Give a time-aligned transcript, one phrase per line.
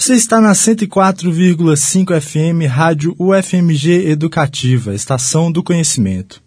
[0.00, 6.40] Você está na 104,5 FM Rádio UFMG Educativa, Estação do Conhecimento.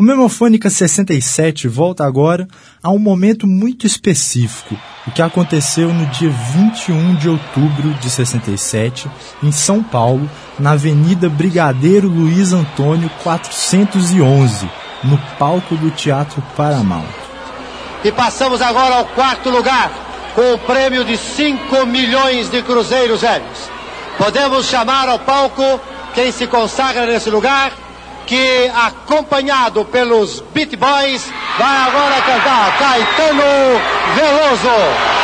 [0.00, 2.48] O Memofônica 67 volta agora
[2.82, 4.74] a um momento muito específico,
[5.06, 9.10] o que aconteceu no dia 21 de outubro de 67,
[9.42, 10.26] em São Paulo,
[10.58, 14.70] na Avenida Brigadeiro Luiz Antônio 411,
[15.04, 17.04] no palco do Teatro Paramount.
[18.02, 19.92] E passamos agora ao quarto lugar,
[20.34, 23.70] com o prêmio de 5 milhões de cruzeiros velhos.
[24.16, 25.78] Podemos chamar ao palco
[26.14, 27.89] quem se consagra nesse lugar
[28.30, 33.42] que, acompanhado pelos Beat Boys, vai agora cantar Caetano
[34.14, 35.19] Veloso.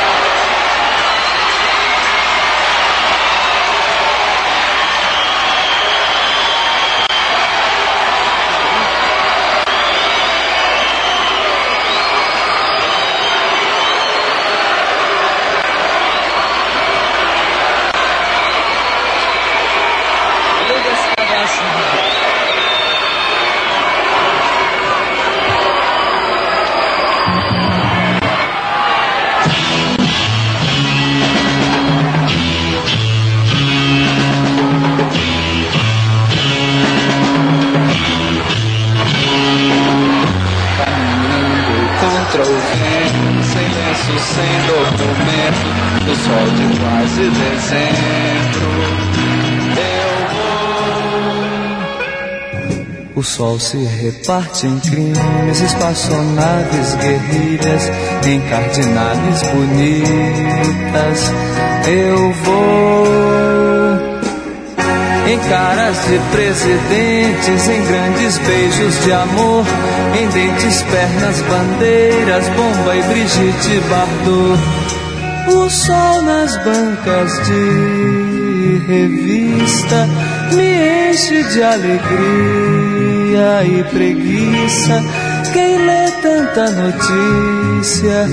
[53.27, 57.91] Sol se reparte em crimes, espaçonaves guerrilhas,
[58.25, 61.33] em cardinales bonitas.
[61.89, 63.07] Eu vou
[65.29, 69.65] em caras de presidentes, em grandes beijos de amor,
[70.19, 74.63] em dentes, pernas, bandeiras, bomba e Brigitte Bardot.
[75.49, 80.09] O sol nas bancas de revista
[80.53, 83.06] me enche de alegria
[83.65, 85.05] e preguiça.
[85.53, 88.29] Quem lê tanta notícia,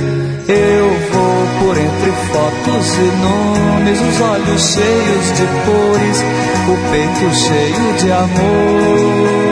[0.47, 6.23] eu vou por entre fotos e nomes, os olhos cheios de cores,
[6.67, 9.43] o peito cheio de amores.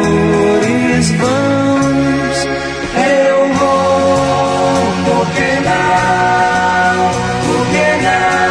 [1.11, 2.37] Vamos,
[2.95, 6.95] eu vou, porque não,
[7.47, 8.41] porque não?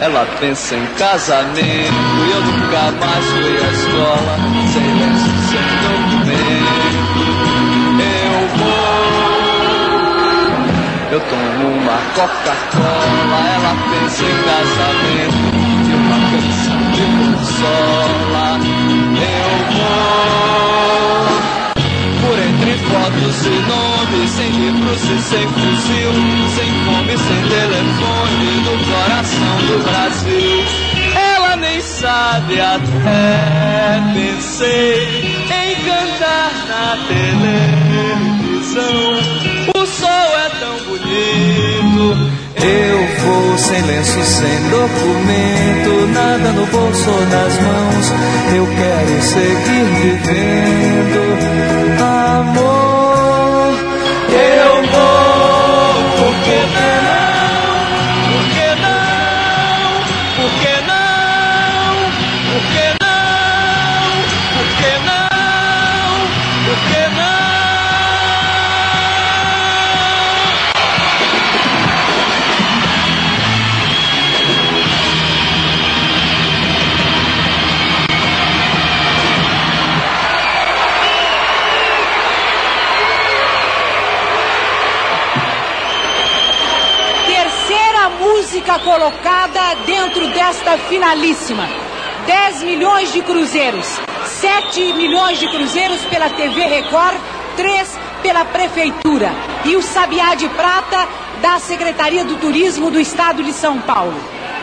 [0.00, 3.72] Ela pensa em casamento e eu nunca mais fui à
[4.72, 7.26] sem lenço, sem documento.
[7.98, 8.90] Eu vou,
[11.12, 15.40] eu tomo uma Coca-Cola, ela pensa em casamento
[15.88, 18.04] e uma canção de consola.
[18.04, 18.05] Eu
[43.86, 48.12] lenço, sem documento, nada no bolso ou nas mãos.
[48.54, 51.25] Eu quero seguir vivendo,
[88.80, 91.68] colocada dentro desta finalíssima.
[92.26, 93.86] 10 milhões de cruzeiros,
[94.24, 97.16] 7 milhões de cruzeiros pela TV Record,
[97.56, 99.30] 3 pela Prefeitura
[99.64, 101.06] e o Sabiá de Prata
[101.40, 104.18] da Secretaria do Turismo do Estado de São Paulo.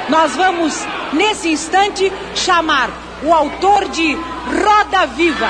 [0.10, 2.90] Nós vamos, nesse instante, chamar
[3.24, 5.50] o autor de Roda Viva,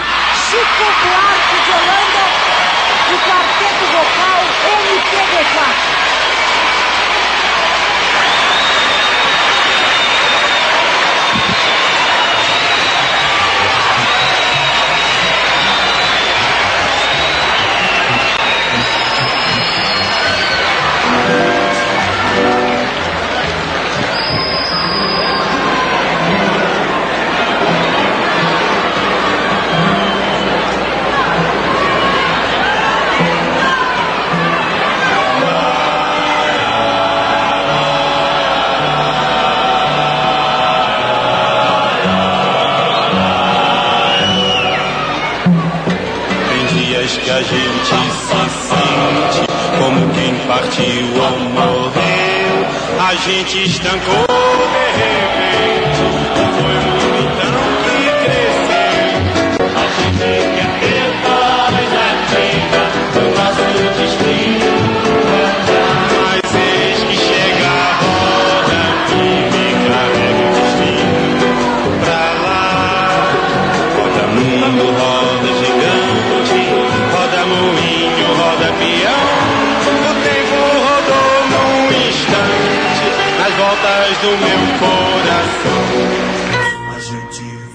[0.49, 2.23] Chico Buarque de Holanda,
[3.09, 4.41] o quarteto vocal
[4.91, 6.02] MPB4.
[53.53, 54.32] He's done good.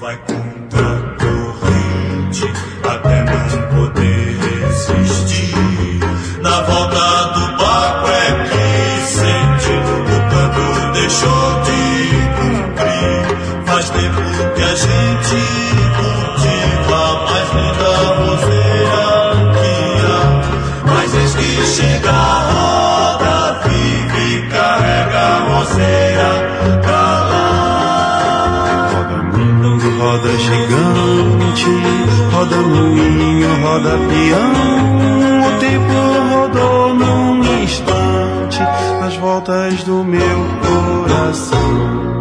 [0.08, 0.57] like
[30.18, 31.64] roda gigante,
[32.32, 35.46] roda moinho, roda peão.
[35.46, 35.92] O tempo
[36.34, 38.60] rodou num instante,
[39.02, 42.17] as voltas do meu coração.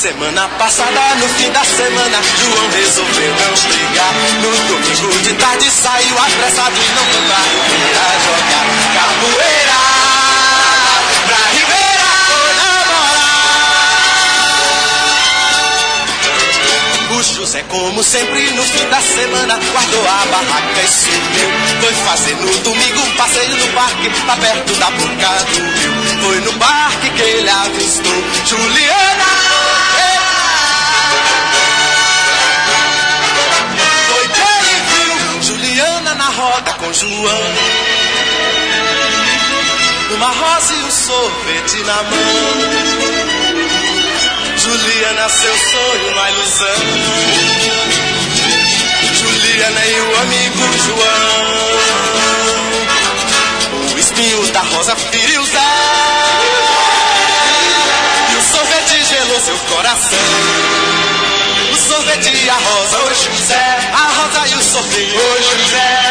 [0.00, 4.14] Semana passada, no fim da semana, João resolveu não brigar.
[4.40, 7.36] No domingo de tarde saiu apressado e não foi pra
[7.68, 8.64] Ribeira jogar
[8.94, 9.76] capoeira.
[11.26, 13.20] Pra Ribeira foi namorar.
[17.10, 21.50] O José, como sempre, no fim da semana, guardou a barraca e sumiu.
[21.82, 25.92] Foi fazer no domingo um passeio no parque, lá perto da boca do rio.
[26.22, 29.19] Foi no parque que ele avistou Juliana.
[37.00, 37.12] João.
[40.10, 42.12] Uma rosa e um sorvete na mão.
[44.58, 46.76] Juliana, seu sonho, uma ilusão.
[49.14, 51.70] Juliana e o amigo João.
[53.94, 55.42] O espinho da rosa feriu
[58.30, 60.18] E o sorvete gelou seu coração.
[61.72, 63.90] O sorvete e a rosa, hoje José.
[63.90, 66.09] A rosa e o sorvete, hoje José.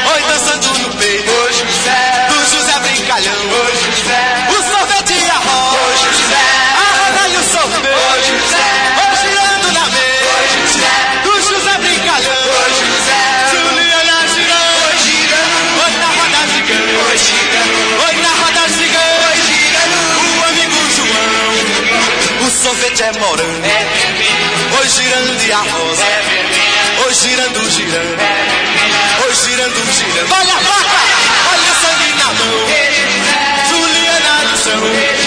[22.80, 23.66] Sorvete é morango.
[23.66, 26.04] É Oi girando e a rosa.
[26.04, 28.22] É Oi girando, girando.
[28.22, 30.32] É Oi girando, girando.
[30.32, 31.00] Olha a faca!
[31.52, 32.58] Olha sangue na mão.
[33.70, 35.19] Juliana no chão.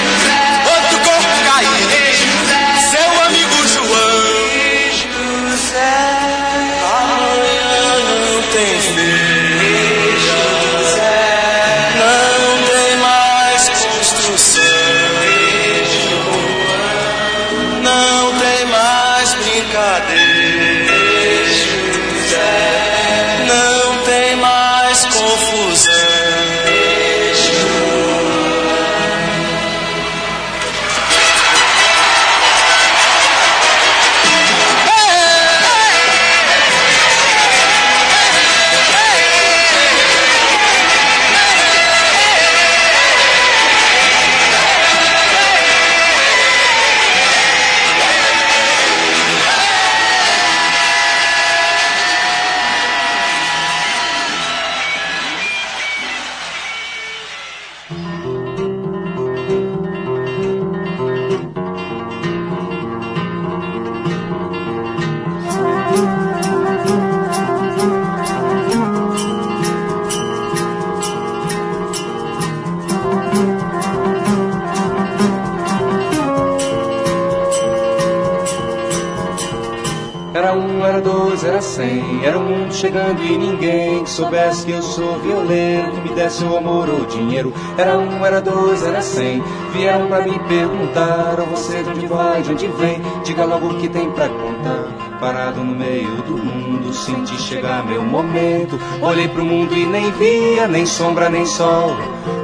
[82.24, 86.42] Era um mundo chegando e ninguém que soubesse que eu sou violeiro, que me desse
[86.42, 87.54] o amor ou dinheiro.
[87.78, 89.40] Era um, era dois, era cem.
[89.72, 93.00] Vieram pra me perguntar: oh, você de onde vai, de onde vem?
[93.22, 95.18] Diga logo o que tem pra contar.
[95.20, 98.76] Parado no meio do mundo, senti chegar meu momento.
[99.00, 101.94] Olhei pro mundo e nem via, nem sombra, nem sol,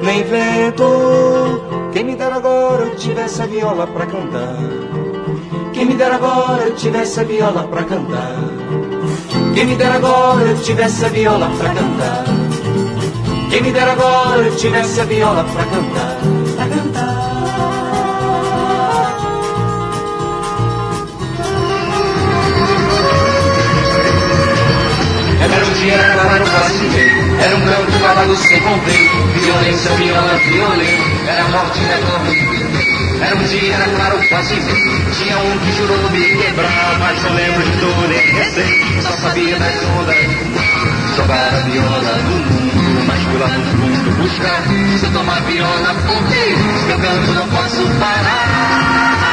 [0.01, 0.85] nem vento.
[1.93, 4.57] Quem me dera agora eu tivesse a viola pra cantar.
[5.73, 8.58] Quem me dera agora eu tivesse a viola pra cantar.
[9.55, 12.25] Quem me dera agora eu tivesse a viola pra cantar.
[13.51, 16.17] Quem me dera agora eu tivesse a viola pra cantar.
[16.57, 17.29] Pra cantar.
[25.41, 27.41] Era um dia, claro, quase meio.
[27.41, 29.17] Era um canto, cavalo sem convento.
[29.41, 31.29] Violência, viola, violento.
[31.29, 32.68] Era morte, dor.
[33.21, 34.55] Era um dia, era claro, quase.
[35.19, 39.03] Tinha um que jurou me quebrar, mas não lembro de tudo nem recém.
[39.03, 40.17] Só sabia das ondas.
[41.17, 44.63] Jogar a viola no mundo, mas fui lá no fundo buscar.
[44.99, 46.23] Se eu tomar viola por
[46.89, 49.28] meu canto não posso parar.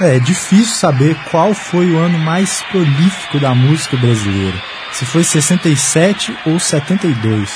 [0.00, 4.56] É, é difícil saber qual foi o ano mais prolífico da música brasileira,
[4.92, 7.50] se foi 67 ou 72.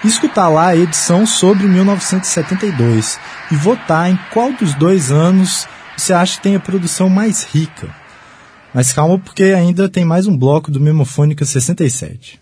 [0.03, 3.19] e escutar lá a edição sobre 1972
[3.51, 5.67] e votar em qual dos dois anos
[5.97, 7.89] você acha que tem a produção mais rica.
[8.73, 12.39] Mas calma porque ainda tem mais um bloco do Memofônica 67.